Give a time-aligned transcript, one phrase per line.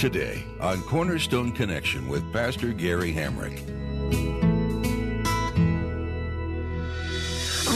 [0.00, 3.60] Today on Cornerstone Connection with Pastor Gary Hamrick.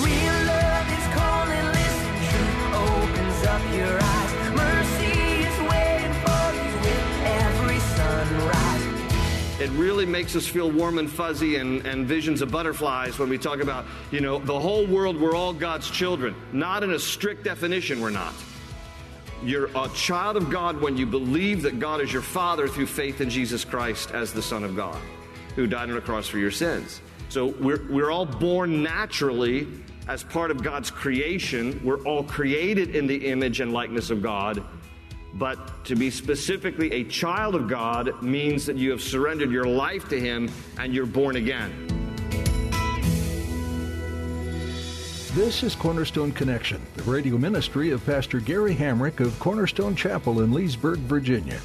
[0.03, 4.33] Real love is calling, listen, truth opens up your eyes.
[4.57, 9.61] Mercy is waiting for you with every sunrise.
[9.61, 13.37] It really makes us feel warm and fuzzy and, and visions of butterflies when we
[13.37, 16.35] talk about, you know, the whole world, we're all God's children.
[16.55, 18.33] Not in a strict definition, we're not.
[19.45, 23.21] You're a child of God when you believe that God is your Father through faith
[23.21, 24.97] in Jesus Christ as the Son of God,
[25.55, 27.03] who died on a cross for your sins.
[27.29, 29.69] So we're, we're all born naturally
[30.09, 31.79] as part of God's creation.
[31.85, 34.63] We're all created in the image and likeness of God.
[35.35, 40.09] But to be specifically a child of God means that you have surrendered your life
[40.09, 41.94] to Him and you're born again.
[45.35, 50.53] This is Cornerstone Connection, the radio ministry of Pastor Gary Hamrick of Cornerstone Chapel in
[50.53, 51.61] Leesburg, Virginia.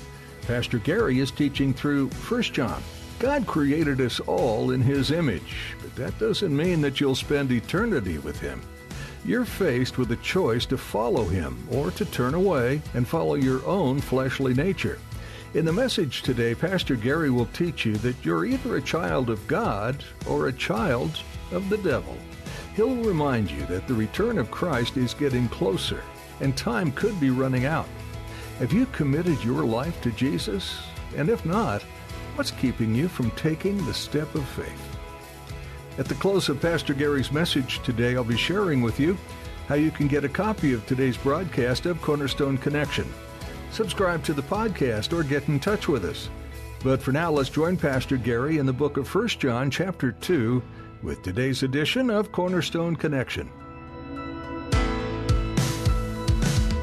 [0.47, 2.81] Pastor Gary is teaching through 1 John.
[3.19, 8.17] God created us all in His image, but that doesn't mean that you'll spend eternity
[8.17, 8.59] with Him.
[9.23, 13.63] You're faced with a choice to follow Him or to turn away and follow your
[13.67, 14.97] own fleshly nature.
[15.53, 19.47] In the message today, Pastor Gary will teach you that you're either a child of
[19.47, 22.17] God or a child of the devil.
[22.79, 26.01] He'll remind you that the return of Christ is getting closer
[26.39, 27.89] and time could be running out.
[28.59, 30.79] Have you committed your life to Jesus?
[31.17, 31.81] And if not,
[32.35, 34.97] what's keeping you from taking the step of faith?
[35.97, 39.17] At the close of Pastor Gary's message today, I'll be sharing with you
[39.67, 43.13] how you can get a copy of today's broadcast of Cornerstone Connection.
[43.71, 46.29] Subscribe to the podcast or get in touch with us.
[46.81, 50.63] But for now, let's join Pastor Gary in the book of 1 John, chapter 2,
[51.01, 53.49] with today's edition of Cornerstone Connection.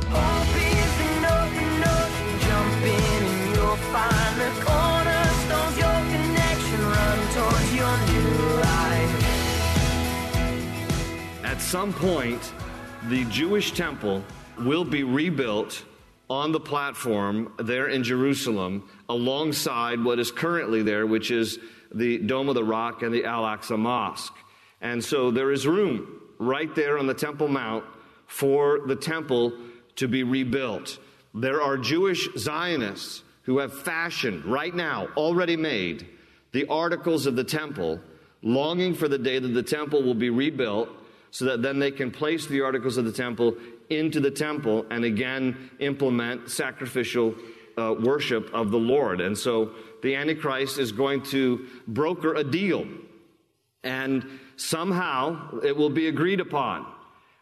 [0.08, 7.18] Hope is an open ocean, jump in and you'll find the cornerstones, your connection, run
[7.34, 8.30] towards your new
[8.62, 9.12] life.
[11.44, 12.52] At some point,
[13.08, 14.24] the Jewish temple
[14.58, 15.84] will be rebuilt
[16.30, 21.58] on the platform there in Jerusalem alongside what is currently there, which is
[21.96, 24.34] the Dome of the Rock and the Al Aqsa Mosque.
[24.80, 27.84] And so there is room right there on the Temple Mount
[28.26, 29.52] for the temple
[29.96, 30.98] to be rebuilt.
[31.34, 36.06] There are Jewish Zionists who have fashioned right now, already made,
[36.52, 38.00] the articles of the temple,
[38.42, 40.88] longing for the day that the temple will be rebuilt
[41.30, 43.56] so that then they can place the articles of the temple
[43.90, 47.34] into the temple and again implement sacrificial
[47.78, 49.20] uh, worship of the Lord.
[49.20, 49.70] And so
[50.06, 52.86] the Antichrist is going to broker a deal.
[53.82, 54.24] And
[54.54, 56.86] somehow it will be agreed upon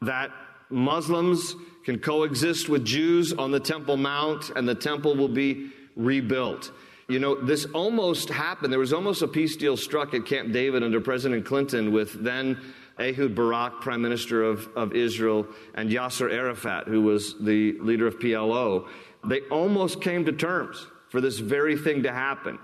[0.00, 0.30] that
[0.70, 6.72] Muslims can coexist with Jews on the Temple Mount and the temple will be rebuilt.
[7.06, 8.72] You know, this almost happened.
[8.72, 12.58] There was almost a peace deal struck at Camp David under President Clinton with then
[12.98, 18.18] Ehud Barak, Prime Minister of, of Israel, and Yasser Arafat, who was the leader of
[18.18, 18.88] PLO.
[19.22, 22.58] They almost came to terms for this very thing to happen.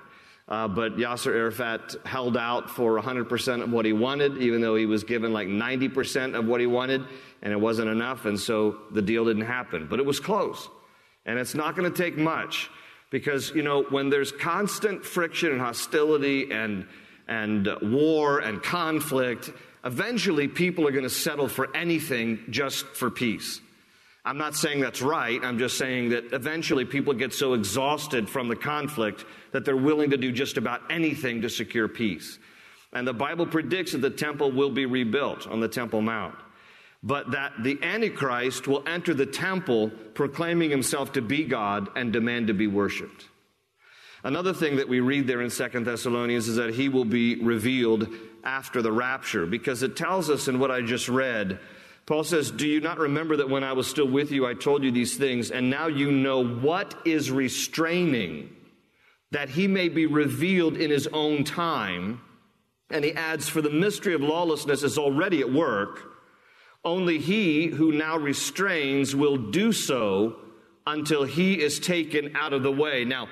[0.48, 4.86] Uh, but Yasser Arafat held out for 100% of what he wanted, even though he
[4.86, 7.04] was given like 90% of what he wanted,
[7.42, 9.86] and it wasn't enough, and so the deal didn't happen.
[9.88, 10.68] But it was close.
[11.26, 12.68] And it's not going to take much
[13.10, 16.88] because, you know, when there's constant friction and hostility and,
[17.28, 19.52] and war and conflict,
[19.84, 23.60] eventually people are going to settle for anything just for peace.
[24.24, 25.40] I'm not saying that's right.
[25.42, 30.10] I'm just saying that eventually people get so exhausted from the conflict that they're willing
[30.10, 32.38] to do just about anything to secure peace.
[32.92, 36.34] And the Bible predicts that the temple will be rebuilt on the Temple Mount,
[37.02, 42.48] but that the Antichrist will enter the temple proclaiming himself to be God and demand
[42.48, 43.26] to be worshiped.
[44.22, 48.06] Another thing that we read there in Second Thessalonians is that he will be revealed
[48.44, 51.58] after the rapture, because it tells us in what I just read
[52.10, 54.82] Paul says, Do you not remember that when I was still with you, I told
[54.82, 58.50] you these things, and now you know what is restraining,
[59.30, 62.20] that he may be revealed in his own time?
[62.90, 66.02] And he adds, For the mystery of lawlessness is already at work.
[66.84, 70.34] Only he who now restrains will do so
[70.88, 73.04] until he is taken out of the way.
[73.04, 73.28] Now,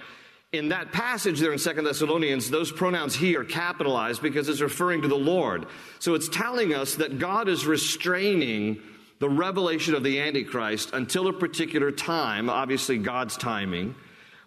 [0.53, 5.03] in that passage there in Second Thessalonians, those pronouns he are capitalized because it's referring
[5.03, 5.67] to the Lord.
[5.99, 8.81] So it's telling us that God is restraining
[9.19, 13.95] the revelation of the Antichrist until a particular time, obviously God's timing.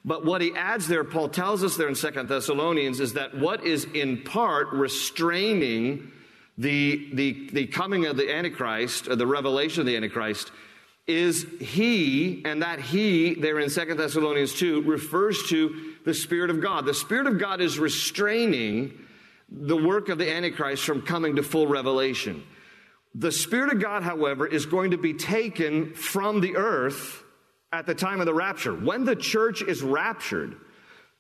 [0.04, 3.64] But what he adds there, Paul tells us there in Second Thessalonians, is that what
[3.64, 6.12] is in part restraining
[6.58, 10.52] the, the, the coming of the Antichrist, or the revelation of the Antichrist,
[11.12, 16.62] is he, and that he, there in Second Thessalonians 2, refers to the Spirit of
[16.62, 16.86] God.
[16.86, 18.98] The Spirit of God is restraining
[19.50, 22.44] the work of the Antichrist from coming to full revelation.
[23.14, 27.24] The Spirit of God, however, is going to be taken from the earth
[27.74, 28.74] at the time of the rapture.
[28.74, 30.56] When the church is raptured,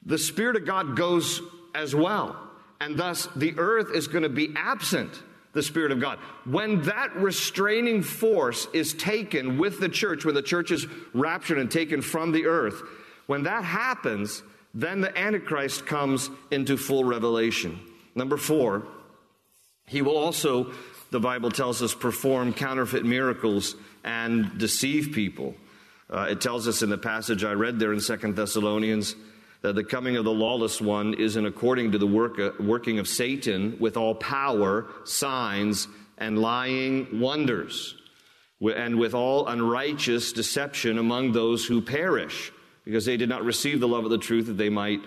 [0.05, 1.41] the Spirit of God goes
[1.75, 2.35] as well.
[2.79, 5.21] And thus, the earth is going to be absent
[5.53, 6.17] the Spirit of God.
[6.45, 11.69] When that restraining force is taken with the church, when the church is raptured and
[11.69, 12.81] taken from the earth,
[13.27, 14.43] when that happens,
[14.73, 17.79] then the Antichrist comes into full revelation.
[18.15, 18.87] Number four,
[19.85, 20.71] he will also
[21.11, 25.53] the Bible tells us, perform counterfeit miracles and deceive people.
[26.09, 29.15] Uh, it tells us in the passage I read there in Second Thessalonians
[29.61, 32.99] that the coming of the lawless one is in according to the work, uh, working
[32.99, 35.87] of Satan with all power, signs,
[36.17, 37.95] and lying wonders,
[38.61, 42.51] and with all unrighteous deception among those who perish,
[42.85, 45.01] because they did not receive the love of the truth that they might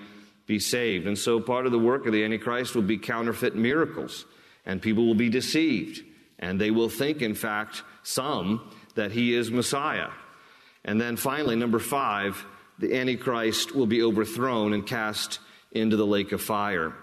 [0.47, 1.07] be saved.
[1.07, 4.27] And so part of the work of the Antichrist will be counterfeit miracles
[4.67, 6.03] and people will be deceived.
[6.39, 10.11] And they will think, in fact, some, that he is Messiah.
[10.85, 12.45] And then finally, number five,
[12.79, 15.39] the Antichrist will be overthrown and cast
[15.73, 16.95] into the lake of fire.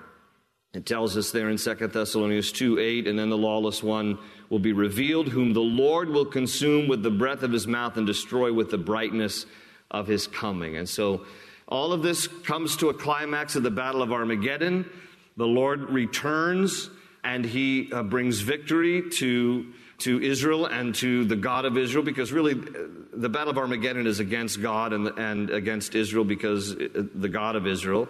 [0.74, 4.18] It tells us there in 2 Thessalonians 2 8, and then the lawless one
[4.50, 8.08] will be revealed, whom the Lord will consume with the breath of his mouth and
[8.08, 9.46] destroy with the brightness
[9.90, 10.78] of his coming.
[10.78, 11.26] And so
[11.68, 14.90] all of this comes to a climax of the Battle of Armageddon.
[15.36, 16.90] The Lord returns
[17.24, 22.32] and he uh, brings victory to, to Israel and to the God of Israel because
[22.32, 27.30] really the Battle of Armageddon is against God and, and against Israel because uh, the
[27.30, 28.08] God of Israel.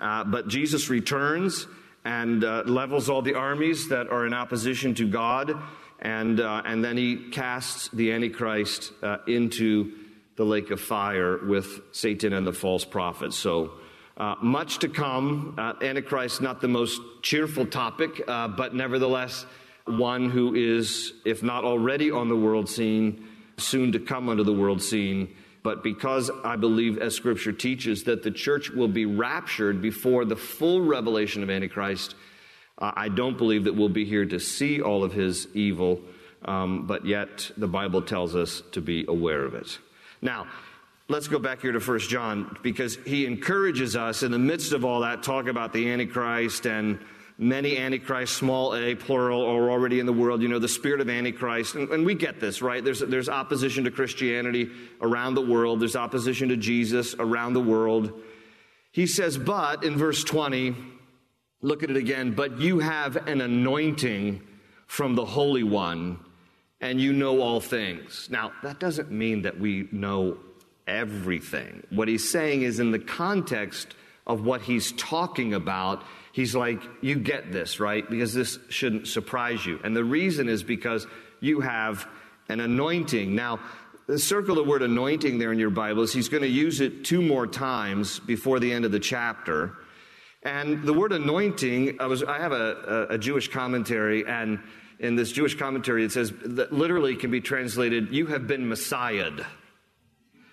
[0.00, 1.66] Uh, but Jesus returns
[2.04, 5.54] and uh, levels all the armies that are in opposition to God,
[6.00, 9.92] and, uh, and then he casts the Antichrist uh, into
[10.36, 13.36] the lake of fire with Satan and the false prophets.
[13.36, 13.72] So,
[14.16, 15.54] uh, much to come.
[15.58, 19.44] Uh, Antichrist, not the most cheerful topic, uh, but nevertheless,
[19.86, 23.26] one who is, if not already on the world scene,
[23.56, 25.34] soon to come onto the world scene.
[25.62, 30.36] But because I believe, as Scripture teaches, that the church will be raptured before the
[30.36, 32.14] full revelation of Antichrist,
[32.78, 36.00] uh, I don't believe that we'll be here to see all of his evil,
[36.44, 39.78] um, but yet the Bible tells us to be aware of it.
[40.20, 40.46] Now,
[41.06, 44.86] Let's go back here to First John because he encourages us in the midst of
[44.86, 46.98] all that talk about the Antichrist and
[47.38, 50.42] many Antichrist, small a, plural, are already in the world.
[50.42, 51.74] You know, the spirit of Antichrist.
[51.74, 52.84] And, and, we get this, right?
[52.84, 54.70] There's, there's opposition to Christianity
[55.00, 58.12] around the world, there's opposition to Jesus around the world.
[58.92, 60.76] He says, but in verse 20,
[61.62, 64.40] look at it again, but you have an anointing
[64.86, 66.20] from the Holy One,
[66.80, 68.28] and you know all things.
[68.30, 70.38] Now, that doesn't mean that we know
[70.86, 71.82] everything.
[71.90, 76.02] What he's saying is in the context of what he's talking about,
[76.32, 78.08] he's like, you get this, right?
[78.08, 79.78] Because this shouldn't surprise you.
[79.84, 81.06] And the reason is because
[81.40, 82.06] you have
[82.48, 83.34] an anointing.
[83.34, 83.60] Now,
[84.06, 86.12] the circle the word anointing there in your Bibles.
[86.12, 89.76] He's going to use it two more times before the end of the chapter.
[90.42, 94.60] And the word anointing, I, was, I have a, a, a Jewish commentary, and
[94.98, 99.44] in this Jewish commentary, it says that literally can be translated, you have been messiahed.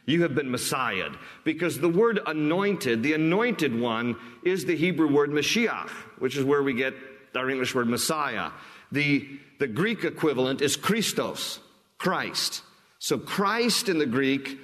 [0.06, 1.18] You have been messiahed.
[1.44, 5.90] Because the word anointed, the anointed one, is the Hebrew word Mashiach,
[6.20, 6.94] which is where we get
[7.36, 8.52] our English word Messiah.
[8.92, 9.28] The,
[9.60, 11.60] the Greek equivalent is Christos,
[11.98, 12.64] Christ.
[13.00, 14.60] So Christ in the Greek,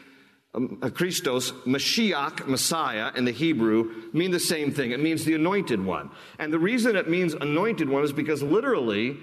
[0.53, 4.91] um, uh, Christos, Mashiach, Messiah in the Hebrew, mean the same thing.
[4.91, 6.11] It means the anointed one.
[6.39, 9.17] And the reason it means anointed one is because literally,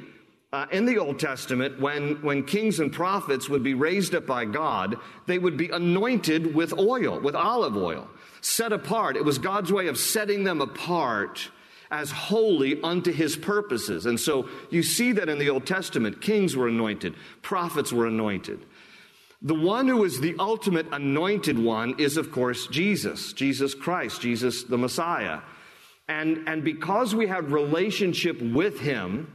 [0.54, 4.44] uh, in the Old Testament, when, when kings and prophets would be raised up by
[4.44, 4.96] God,
[5.26, 8.08] they would be anointed with oil, with olive oil,
[8.40, 9.16] set apart.
[9.16, 11.50] It was God's way of setting them apart
[11.90, 14.06] as holy unto his purposes.
[14.06, 18.64] And so you see that in the Old Testament, kings were anointed, prophets were anointed.
[19.42, 24.62] The one who is the ultimate anointed one is, of course, Jesus, Jesus Christ, Jesus
[24.62, 25.40] the Messiah.
[26.06, 29.32] And, and because we have relationship with him,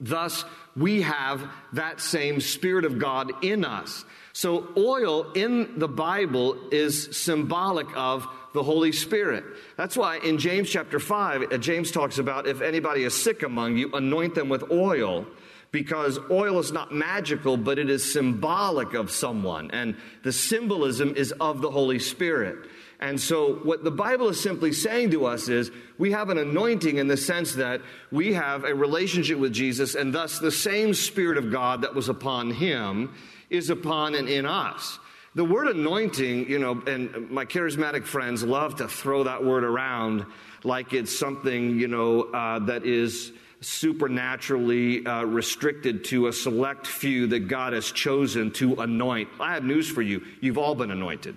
[0.00, 0.44] Thus,
[0.76, 4.04] we have that same Spirit of God in us.
[4.32, 9.44] So, oil in the Bible is symbolic of the Holy Spirit.
[9.76, 13.76] That's why in James chapter 5, uh, James talks about if anybody is sick among
[13.76, 15.26] you, anoint them with oil
[15.70, 19.72] because oil is not magical, but it is symbolic of someone.
[19.72, 22.58] And the symbolism is of the Holy Spirit.
[23.00, 26.96] And so, what the Bible is simply saying to us is we have an anointing
[26.98, 31.36] in the sense that we have a relationship with Jesus, and thus the same Spirit
[31.36, 33.12] of God that was upon him
[33.50, 34.98] is upon and in us.
[35.34, 40.26] The word anointing, you know, and my charismatic friends love to throw that word around
[40.62, 47.26] like it's something, you know, uh, that is supernaturally uh, restricted to a select few
[47.28, 49.28] that God has chosen to anoint.
[49.40, 50.22] I have news for you.
[50.40, 51.36] You've all been anointed.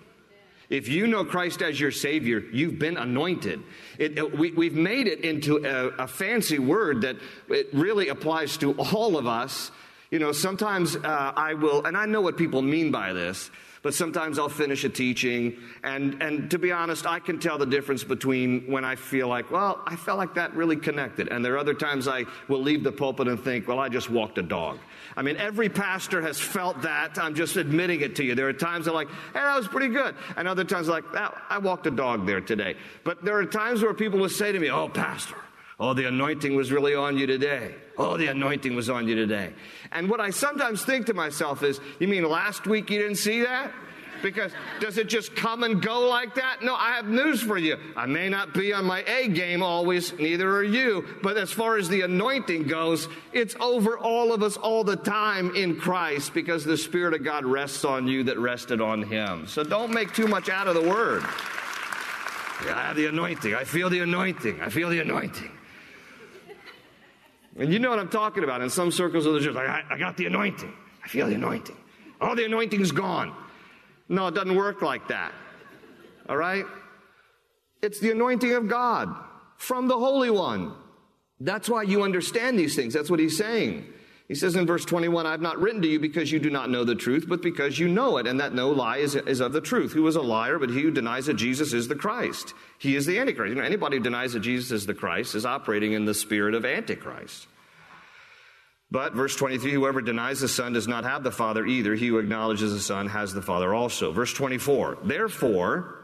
[0.69, 3.63] If you know Christ as your Savior, you've been anointed.
[3.97, 7.15] It, it, we, have made it into a, a, fancy word that
[7.47, 9.71] it really applies to all of us.
[10.11, 13.49] You know, sometimes uh, I will, and I know what people mean by this.
[13.87, 17.65] But sometimes I'll finish a teaching, and, and to be honest, I can tell the
[17.65, 21.29] difference between when I feel like, well, I felt like that really connected.
[21.29, 24.09] And there are other times I will leave the pulpit and think, well, I just
[24.09, 24.77] walked a dog.
[25.15, 27.17] I mean, every pastor has felt that.
[27.17, 28.35] I'm just admitting it to you.
[28.35, 30.15] There are times they're like, hey, that was pretty good.
[30.35, 32.75] And other times, like, oh, I walked a dog there today.
[33.05, 35.37] But there are times where people will say to me, oh, pastor,
[35.79, 37.75] Oh, the anointing was really on you today.
[37.97, 39.53] Oh, the anointing was on you today.
[39.91, 43.41] And what I sometimes think to myself is, you mean last week you didn't see
[43.41, 43.71] that?
[44.23, 46.63] Because does it just come and go like that?
[46.63, 47.77] No, I have news for you.
[47.95, 51.05] I may not be on my A game always, neither are you.
[51.21, 55.55] But as far as the anointing goes, it's over all of us all the time
[55.55, 59.45] in Christ because the Spirit of God rests on you that rested on Him.
[59.45, 61.21] So don't make too much out of the word.
[62.65, 63.53] Yeah, I have the anointing.
[63.53, 64.59] I feel the anointing.
[64.61, 65.51] I feel the anointing.
[67.57, 68.61] And you know what I'm talking about.
[68.61, 70.71] In some circles of the church, like, I, I got the anointing.
[71.03, 71.75] I feel the anointing.
[72.21, 73.35] All the anointing's gone.
[74.09, 75.33] No, it doesn't work like that.
[76.29, 76.65] All right?
[77.81, 79.13] It's the anointing of God
[79.57, 80.73] from the Holy One.
[81.39, 82.93] That's why you understand these things.
[82.93, 83.85] That's what he's saying.
[84.27, 86.69] He says in verse 21, I have not written to you because you do not
[86.69, 89.53] know the truth, but because you know it, and that no lie is, is of
[89.53, 89.93] the truth.
[89.93, 92.53] Who is a liar, but he who denies that Jesus is the Christ?
[92.77, 93.49] He is the Antichrist.
[93.49, 96.55] You know, anybody who denies that Jesus is the Christ is operating in the spirit
[96.55, 97.47] of Antichrist.
[98.91, 101.95] But, verse 23, whoever denies the Son does not have the Father either.
[101.95, 104.11] He who acknowledges the Son has the Father also.
[104.11, 106.03] Verse 24, therefore,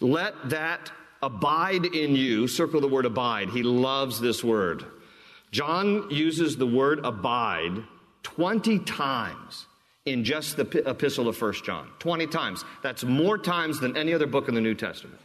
[0.00, 2.46] let that abide in you.
[2.46, 3.50] Circle the word abide.
[3.50, 4.84] He loves this word.
[5.52, 7.84] John uses the word abide
[8.22, 9.66] 20 times
[10.04, 11.88] in just the epistle of 1 John.
[11.98, 12.64] 20 times.
[12.82, 15.20] That's more times than any other book in the New Testament.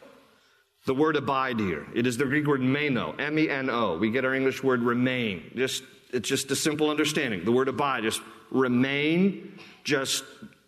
[0.86, 1.88] The word abide here.
[1.96, 3.98] It is the Greek word meno, M E N O.
[3.98, 5.52] We get our English word remain.
[5.56, 7.44] Just, it's just a simple understanding.
[7.44, 10.24] The word abide, just remain, just,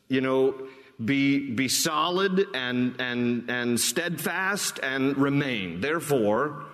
[0.10, 0.56] you know,
[1.04, 5.80] be, be solid and, and, and steadfast and remain.
[5.80, 6.66] Therefore,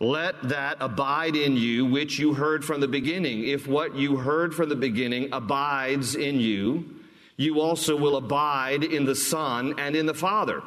[0.00, 3.44] let that abide in you which you heard from the beginning.
[3.46, 6.96] If what you heard from the beginning abides in you,
[7.36, 10.62] you also will abide in the Son and in the Father.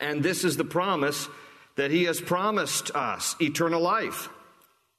[0.00, 1.28] And this is the promise
[1.76, 4.28] that He has promised us eternal life.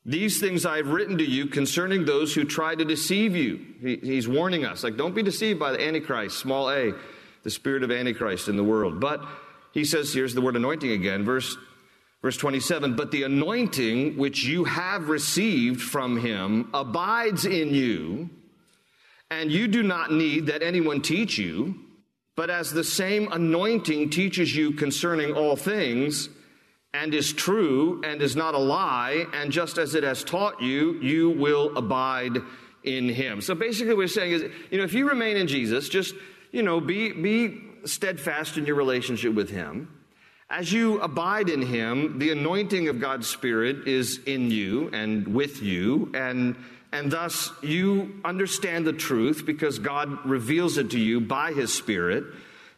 [0.05, 3.59] These things I have written to you concerning those who try to deceive you.
[3.81, 6.93] He, he's warning us, like, don't be deceived by the Antichrist, small a,
[7.43, 9.01] the spirit of Antichrist in the world.
[9.01, 9.21] But
[9.73, 11.57] he says, here's the word anointing again, verse
[12.21, 18.29] Verse 27 But the anointing which you have received from him abides in you,
[19.31, 21.75] and you do not need that anyone teach you,
[22.35, 26.29] but as the same anointing teaches you concerning all things,
[26.93, 30.93] and is true and is not a lie, and just as it has taught you,
[31.01, 32.39] you will abide
[32.83, 33.41] in him.
[33.41, 36.15] So basically, what we're saying is, you know, if you remain in Jesus, just,
[36.51, 39.98] you know, be, be steadfast in your relationship with him.
[40.51, 45.61] As you abide in him, the anointing of God's Spirit is in you and with
[45.61, 46.55] you, and,
[46.91, 52.23] and thus you understand the truth because God reveals it to you by his Spirit.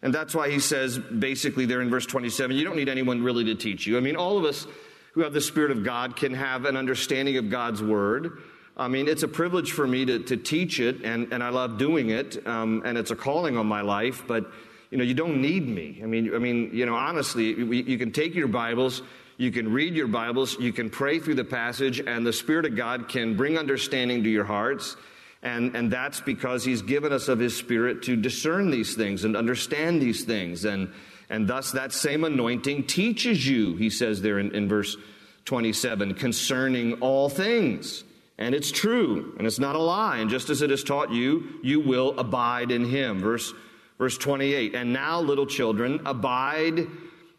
[0.01, 3.45] And that's why he says, basically, there in verse 27, you don't need anyone really
[3.45, 3.95] to teach you.
[3.95, 4.67] I mean, all of us
[5.13, 8.41] who have the Spirit of God can have an understanding of God's Word.
[8.75, 11.77] I mean, it's a privilege for me to, to teach it, and, and I love
[11.77, 14.51] doing it, um, and it's a calling on my life, but
[14.91, 16.01] you know, you don't need me.
[16.03, 19.01] I mean, I mean, you know, honestly, you can take your Bibles,
[19.37, 22.75] you can read your Bibles, you can pray through the passage, and the Spirit of
[22.75, 24.97] God can bring understanding to your hearts.
[25.41, 29.35] And, and that's because He's given us of His Spirit to discern these things and
[29.35, 30.65] understand these things.
[30.65, 30.91] And,
[31.29, 34.97] and thus, that same anointing teaches you, He says there in, in verse
[35.45, 38.03] 27, concerning all things.
[38.37, 40.17] and it's true, and it's not a lie.
[40.17, 43.21] And just as it is taught you, you will abide in him.
[43.21, 43.53] Verse,
[43.97, 44.75] verse 28.
[44.75, 46.87] And now, little children, abide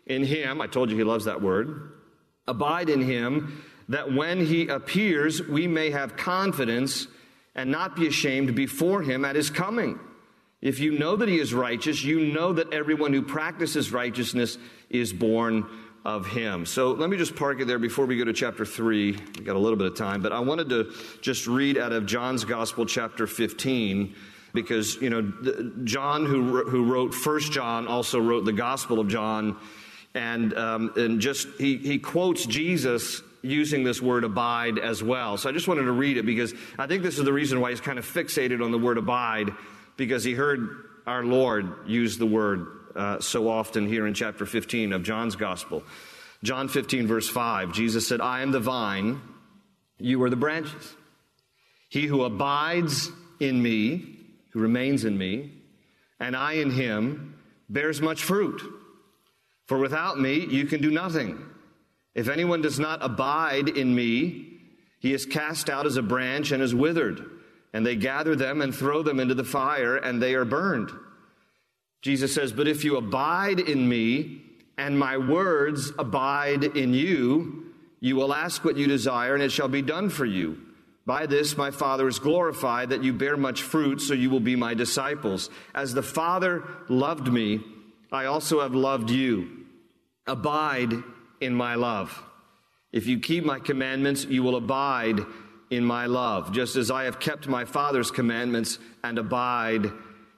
[0.06, 0.60] in him.
[0.60, 1.92] I told you he loves that word.
[2.46, 7.06] Abide in him, that when he appears, we may have confidence
[7.54, 9.98] and not be ashamed before him at his coming.
[10.60, 15.12] If you know that he is righteous, you know that everyone who practices righteousness is
[15.12, 15.66] born
[16.04, 16.66] of him.
[16.66, 19.12] So let me just park it there before we go to chapter 3.
[19.12, 22.06] We've got a little bit of time, but I wanted to just read out of
[22.06, 24.14] John's Gospel, chapter 15,
[24.52, 25.32] because, you know,
[25.84, 29.56] John, who, who wrote First John, also wrote the Gospel of John,
[30.14, 35.36] and, um, and just, he, he quotes Jesus using this word abide as well.
[35.36, 37.70] So I just wanted to read it because I think this is the reason why
[37.70, 39.50] he's kind of fixated on the word abide,
[39.96, 40.68] because he heard
[41.06, 45.82] our Lord use the word uh, so often here in chapter 15 of John's Gospel.
[46.44, 49.20] John 15, verse 5, Jesus said, I am the vine,
[49.98, 50.94] you are the branches.
[51.88, 54.11] He who abides in me,
[54.52, 55.50] who remains in me,
[56.20, 57.36] and I in him,
[57.68, 58.62] bears much fruit.
[59.66, 61.44] For without me, you can do nothing.
[62.14, 64.60] If anyone does not abide in me,
[65.00, 67.24] he is cast out as a branch and is withered,
[67.72, 70.90] and they gather them and throw them into the fire, and they are burned.
[72.02, 74.42] Jesus says, But if you abide in me,
[74.76, 79.68] and my words abide in you, you will ask what you desire, and it shall
[79.68, 80.58] be done for you.
[81.04, 84.56] By this my Father is glorified, that you bear much fruit, so you will be
[84.56, 85.50] my disciples.
[85.74, 87.60] As the Father loved me,
[88.12, 89.66] I also have loved you.
[90.26, 90.92] Abide
[91.40, 92.22] in my love.
[92.92, 95.20] If you keep my commandments, you will abide
[95.70, 99.90] in my love, just as I have kept my Father's commandments and abide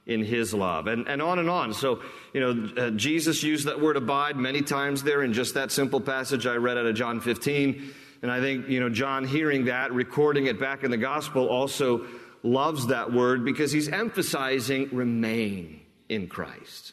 [0.06, 0.86] in his love.
[0.86, 1.74] And, and on and on.
[1.74, 2.02] So,
[2.32, 6.00] you know, uh, Jesus used that word abide many times there in just that simple
[6.00, 7.92] passage I read out of John 15.
[8.22, 12.06] And I think, you know, John hearing that, recording it back in the gospel, also
[12.42, 16.92] loves that word because he's emphasizing remain in Christ.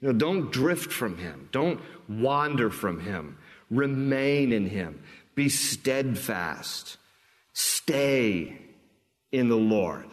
[0.00, 1.48] You know, don't drift from him.
[1.52, 3.36] Don't wander from him.
[3.70, 5.02] Remain in him.
[5.34, 6.96] Be steadfast.
[7.52, 8.58] Stay
[9.32, 10.06] in the Lord.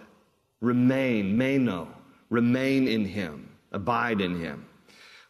[0.62, 1.88] Remain, meno.
[2.30, 3.50] Remain in him.
[3.72, 4.66] Abide in him.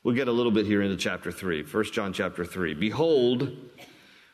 [0.03, 1.63] We'll get a little bit here into chapter 3.
[1.63, 2.73] 1 John chapter 3.
[2.75, 3.51] Behold,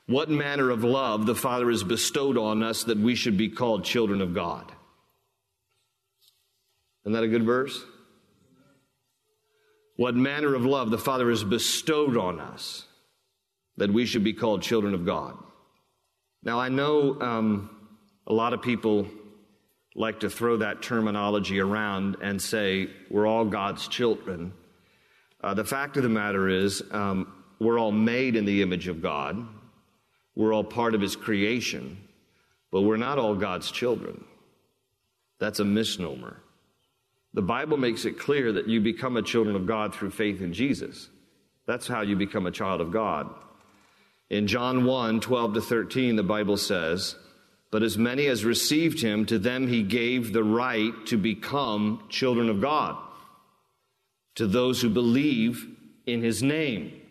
[0.08, 3.86] what manner of love the Father has bestowed on us that we should be called
[3.86, 4.72] children of God.
[7.04, 7.84] Isn't that a good verse?
[9.96, 12.86] What manner of love the Father has bestowed on us
[13.78, 15.38] that we should be called children of God.
[16.44, 17.70] Now, I know um,
[18.28, 19.08] a lot of people
[19.96, 24.54] like to throw that terminology around and say we're all God's children.
[25.44, 29.02] Uh, the fact of the matter is, um, we're all made in the image of
[29.02, 29.38] God,
[30.36, 31.98] we're all part of His creation,
[32.72, 34.24] but we're not all God's children.
[35.40, 36.38] That's a misnomer.
[37.34, 40.54] The Bible makes it clear that you become a children of God through faith in
[40.54, 41.10] Jesus.
[41.66, 43.30] That's how you become a child of God.
[44.30, 47.16] In John 1 12 to 13, the Bible says,
[47.74, 52.48] but as many as received him, to them he gave the right to become children
[52.48, 52.96] of God,
[54.36, 55.66] to those who believe
[56.06, 57.02] in his name,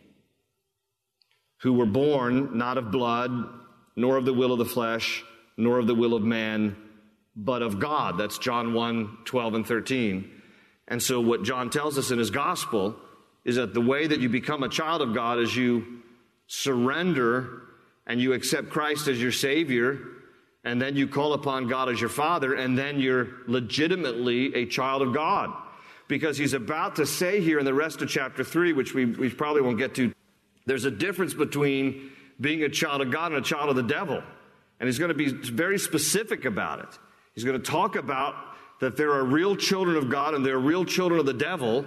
[1.63, 3.31] who were born not of blood,
[3.97, 5.25] nor of the will of the flesh,
[5.57, 6.77] nor of the will of man,
[7.37, 8.19] but of God.
[8.19, 10.43] That's John 1 12 and 13.
[10.89, 12.97] And so, what John tells us in his gospel
[13.45, 16.03] is that the way that you become a child of God is you
[16.47, 17.63] surrender
[18.07, 19.99] and you accept Christ as your Savior
[20.65, 25.03] and then you call upon God as your father, and then you're legitimately a child
[25.03, 25.51] of God.
[26.07, 29.29] Because he's about to say here in the rest of chapter 3, which we, we
[29.29, 30.13] probably won't get to,
[30.67, 34.23] there's a difference between being a child of God and a child of the devil.
[34.81, 36.99] And he's going to be very specific about it.
[37.35, 38.35] He's going to talk about
[38.81, 41.87] that there are real children of God and there are real children of the devil,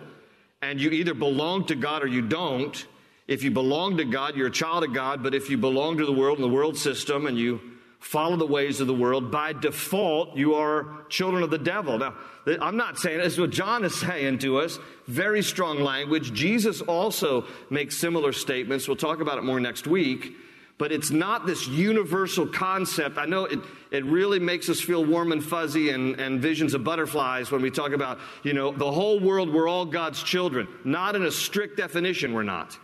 [0.62, 2.86] and you either belong to God or you don't.
[3.28, 6.06] If you belong to God, you're a child of God, but if you belong to
[6.06, 7.60] the world and the world system and you
[8.00, 11.98] follow the ways of the world, by default, you are children of the devil.
[11.98, 12.14] Now,
[12.62, 14.78] I'm not saying this is what John is saying to us.
[15.08, 16.34] Very strong language.
[16.34, 18.88] Jesus also makes similar statements.
[18.88, 20.36] We'll talk about it more next week.
[20.78, 23.18] But it's not this universal concept.
[23.18, 23.60] I know it,
[23.92, 27.72] it really makes us feel warm and fuzzy and, and visions of butterflies when we
[27.72, 30.68] talk about, you know, the whole world, we're all God's children.
[30.84, 32.78] Not in a strict definition, we're not.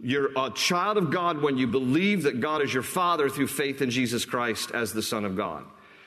[0.00, 3.80] You're a child of God when you believe that God is your Father through faith
[3.80, 5.64] in Jesus Christ as the Son of God,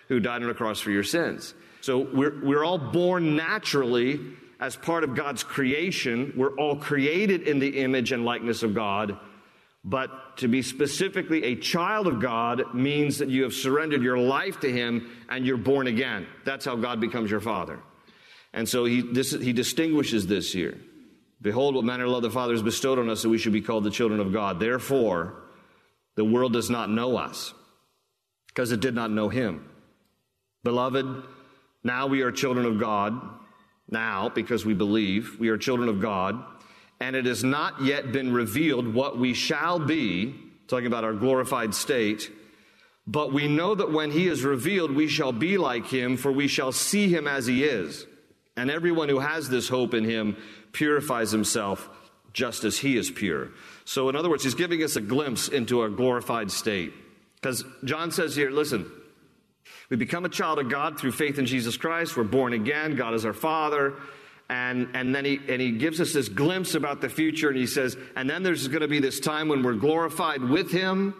[0.07, 1.53] who died on a cross for your sins.
[1.81, 4.19] So we're, we're all born naturally
[4.59, 6.33] as part of God's creation.
[6.35, 9.17] We're all created in the image and likeness of God.
[9.83, 14.59] But to be specifically a child of God means that you have surrendered your life
[14.61, 16.27] to Him and you're born again.
[16.43, 17.79] That's how God becomes your Father.
[18.53, 20.77] And so he, this, he distinguishes this here.
[21.41, 23.61] Behold, what manner of love the Father has bestowed on us that we should be
[23.61, 24.59] called the children of God.
[24.59, 25.35] Therefore,
[26.15, 27.53] the world does not know us
[28.47, 29.69] because it did not know Him.
[30.63, 31.05] Beloved,
[31.83, 33.21] now we are children of God.
[33.89, 36.43] Now, because we believe, we are children of God.
[36.99, 40.35] And it has not yet been revealed what we shall be,
[40.67, 42.31] talking about our glorified state.
[43.05, 46.47] But we know that when He is revealed, we shall be like Him, for we
[46.47, 48.07] shall see Him as He is.
[48.57, 50.35] And everyone who has this hope in him
[50.73, 51.89] purifies himself
[52.33, 53.49] just as he is pure.
[53.85, 56.91] So, in other words, he's giving us a glimpse into a glorified state.
[57.35, 58.91] Because John says here, listen,
[59.89, 62.17] we become a child of God through faith in Jesus Christ.
[62.17, 62.95] We're born again.
[62.95, 63.93] God is our Father.
[64.49, 67.49] And, and then he, and he gives us this glimpse about the future.
[67.49, 70.71] And he says, and then there's going to be this time when we're glorified with
[70.71, 71.13] him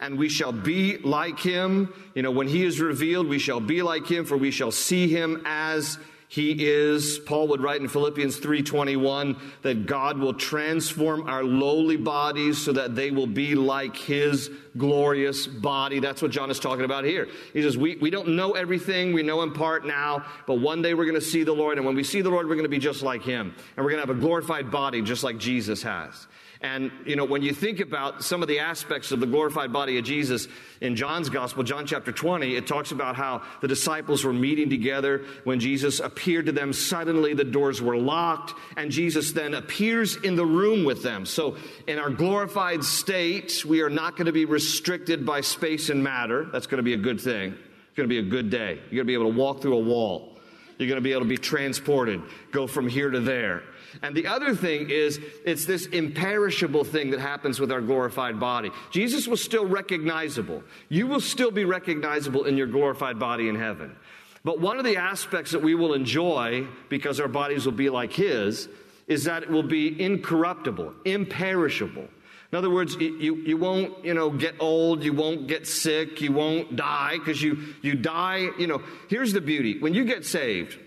[0.00, 1.92] and we shall be like him.
[2.14, 5.08] You know, when he is revealed, we shall be like him, for we shall see
[5.08, 5.98] him as
[6.28, 12.58] he is, Paul would write in Philippians 3:21 that God will transform our lowly bodies
[12.58, 16.00] so that they will be like his glorious body.
[16.00, 17.28] That's what John is talking about here.
[17.52, 20.94] He says, we, we don't know everything, we know in part now, but one day
[20.94, 22.68] we're going to see the Lord, and when we see the Lord, we're going to
[22.68, 23.54] be just like him.
[23.76, 26.26] And we're going to have a glorified body just like Jesus has.
[26.64, 29.98] And, you know, when you think about some of the aspects of the glorified body
[29.98, 30.48] of Jesus
[30.80, 35.26] in John's gospel, John chapter 20, it talks about how the disciples were meeting together.
[35.44, 40.36] When Jesus appeared to them, suddenly the doors were locked, and Jesus then appears in
[40.36, 41.26] the room with them.
[41.26, 46.02] So, in our glorified state, we are not going to be restricted by space and
[46.02, 46.46] matter.
[46.50, 47.50] That's going to be a good thing.
[47.50, 48.76] It's going to be a good day.
[48.90, 50.33] You're going to be able to walk through a wall.
[50.78, 53.62] You're going to be able to be transported, go from here to there.
[54.02, 58.70] And the other thing is, it's this imperishable thing that happens with our glorified body.
[58.90, 60.64] Jesus was still recognizable.
[60.88, 63.94] You will still be recognizable in your glorified body in heaven.
[64.42, 68.12] But one of the aspects that we will enjoy, because our bodies will be like
[68.12, 68.68] His,
[69.06, 72.08] is that it will be incorruptible, imperishable.
[72.54, 76.30] In other words, you, you won't, you know, get old, you won't get sick, you
[76.30, 78.80] won't die, because you, you die, you know.
[79.08, 79.80] Here's the beauty.
[79.80, 80.78] When you get saved,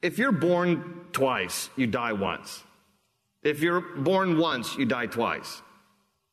[0.00, 2.64] if you're born twice, you die once.
[3.42, 5.60] If you're born once, you die twice.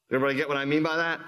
[0.09, 1.19] Everybody get what I mean by that?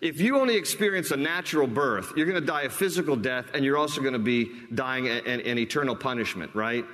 [0.00, 3.64] If you only experience a natural birth, you're going to die a physical death and
[3.64, 6.84] you're also going to be dying an, an eternal punishment, right?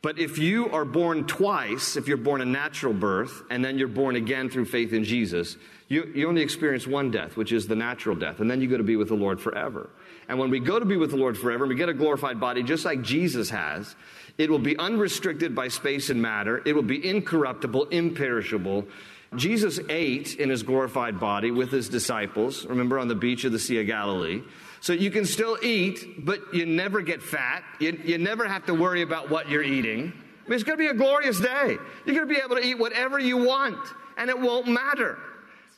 [0.00, 3.88] But if you are born twice, if you're born a natural birth and then you're
[3.88, 5.56] born again through faith in Jesus,
[5.88, 8.76] you, you only experience one death, which is the natural death, and then you go
[8.76, 9.90] to be with the Lord forever.
[10.28, 12.38] And when we go to be with the Lord forever and we get a glorified
[12.38, 13.96] body, just like Jesus has,
[14.36, 16.62] it will be unrestricted by space and matter.
[16.64, 18.86] It will be incorruptible, imperishable.
[19.34, 23.58] Jesus ate in his glorified body with his disciples, remember, on the beach of the
[23.58, 24.42] Sea of Galilee.
[24.80, 27.64] So you can still eat, but you never get fat.
[27.80, 30.12] You, you never have to worry about what you're eating.
[30.46, 31.76] I mean, it's going to be a glorious day.
[32.06, 33.78] You're going to be able to eat whatever you want,
[34.16, 35.18] and it won't matter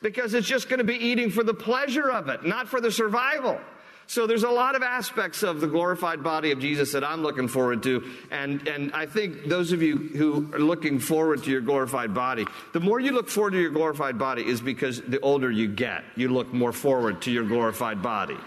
[0.01, 2.91] because it's just going to be eating for the pleasure of it, not for the
[2.91, 3.59] survival.
[4.07, 7.47] So there's a lot of aspects of the glorified body of Jesus that I'm looking
[7.47, 8.03] forward to.
[8.29, 12.45] And, and I think those of you who are looking forward to your glorified body,
[12.73, 16.03] the more you look forward to your glorified body is because the older you get,
[16.17, 18.37] you look more forward to your glorified body.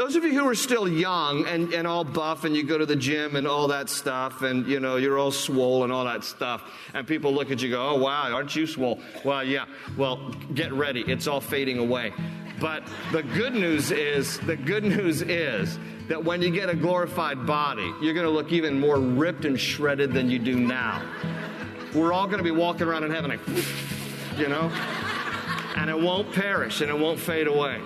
[0.00, 2.86] Those of you who are still young and, and all buff and you go to
[2.86, 6.24] the gym and all that stuff and you know you're all swole and all that
[6.24, 6.62] stuff
[6.94, 8.98] and people look at you go, oh wow, aren't you swole?
[9.26, 9.66] Well, yeah.
[9.98, 11.02] Well, get ready.
[11.02, 12.14] It's all fading away.
[12.58, 12.82] But
[13.12, 17.92] the good news is, the good news is that when you get a glorified body,
[18.00, 21.06] you're going to look even more ripped and shredded than you do now.
[21.94, 24.70] We're all going to be walking around in heaven like, you know?
[25.76, 27.82] And it won't perish and it won't fade away.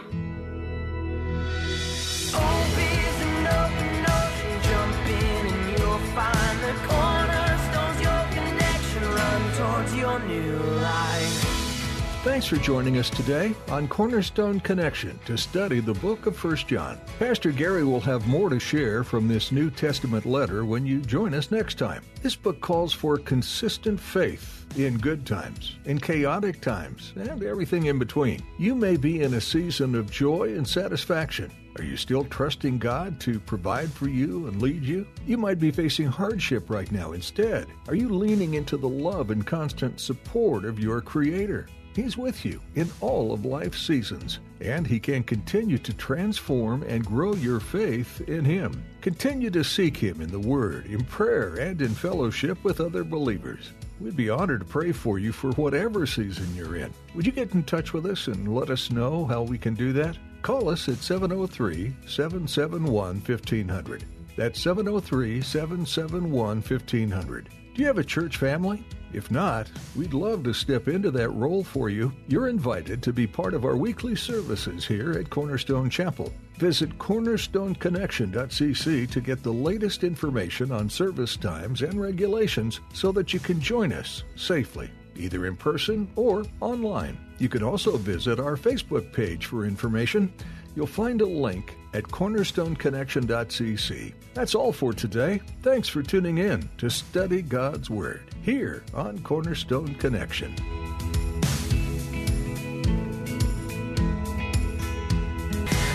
[12.25, 16.99] Thanks for joining us today on Cornerstone Connection to study the book of 1 John.
[17.18, 21.33] Pastor Gary will have more to share from this New Testament letter when you join
[21.33, 22.03] us next time.
[22.23, 27.99] This book calls for consistent faith in good times, in chaotic times, and everything in
[27.99, 28.42] between.
[28.59, 31.51] You may be in a season of joy and satisfaction.
[31.76, 35.08] Are you still trusting God to provide for you and lead you?
[35.26, 37.66] You might be facing hardship right now instead.
[37.88, 41.66] Are you leaning into the love and constant support of your Creator?
[41.92, 47.04] He's with you in all of life's seasons, and He can continue to transform and
[47.04, 48.84] grow your faith in Him.
[49.00, 53.72] Continue to seek Him in the Word, in prayer, and in fellowship with other believers.
[54.00, 56.92] We'd be honored to pray for you for whatever season you're in.
[57.16, 59.92] Would you get in touch with us and let us know how we can do
[59.94, 60.16] that?
[60.44, 64.04] Call us at 703 771 1500.
[64.37, 67.48] That's 703 771 1500.
[67.74, 68.85] Do you have a church family?
[69.14, 72.12] If not, we'd love to step into that role for you.
[72.28, 76.30] You're invited to be part of our weekly services here at Cornerstone Chapel.
[76.59, 83.40] Visit cornerstoneconnection.cc to get the latest information on service times and regulations so that you
[83.40, 87.16] can join us safely, either in person or online.
[87.38, 90.33] You can also visit our Facebook page for information.
[90.77, 94.12] You'll find a link at cornerstoneconnection.cc.
[94.35, 95.40] That's all for today.
[95.62, 100.55] Thanks for tuning in to study God's Word here on Cornerstone Connection.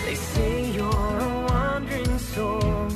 [0.04, 2.88] They say you're a wandering soul,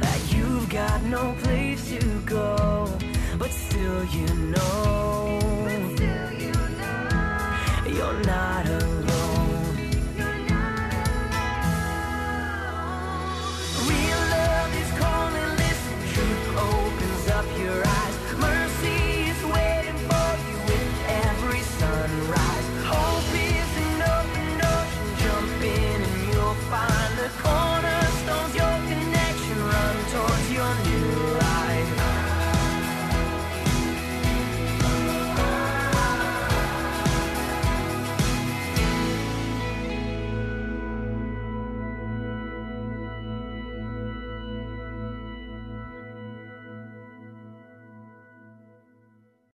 [0.00, 2.88] that you've got no place to go,
[3.38, 5.03] but still you know